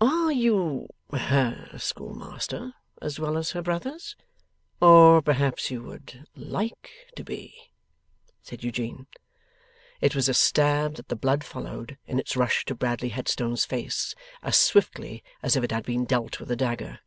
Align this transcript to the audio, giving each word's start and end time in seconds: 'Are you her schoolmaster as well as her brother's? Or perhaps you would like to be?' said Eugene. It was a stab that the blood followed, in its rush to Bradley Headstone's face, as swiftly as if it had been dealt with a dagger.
'Are 0.00 0.30
you 0.30 0.86
her 1.12 1.68
schoolmaster 1.78 2.74
as 3.02 3.18
well 3.18 3.36
as 3.36 3.50
her 3.50 3.60
brother's? 3.60 4.14
Or 4.80 5.20
perhaps 5.20 5.68
you 5.68 5.82
would 5.82 6.28
like 6.36 6.92
to 7.16 7.24
be?' 7.24 7.72
said 8.40 8.62
Eugene. 8.62 9.08
It 10.00 10.14
was 10.14 10.28
a 10.28 10.32
stab 10.34 10.94
that 10.94 11.08
the 11.08 11.16
blood 11.16 11.42
followed, 11.42 11.98
in 12.06 12.20
its 12.20 12.36
rush 12.36 12.64
to 12.66 12.76
Bradley 12.76 13.08
Headstone's 13.08 13.64
face, 13.64 14.14
as 14.44 14.56
swiftly 14.56 15.24
as 15.42 15.56
if 15.56 15.64
it 15.64 15.72
had 15.72 15.84
been 15.84 16.04
dealt 16.04 16.38
with 16.38 16.52
a 16.52 16.56
dagger. 16.56 17.00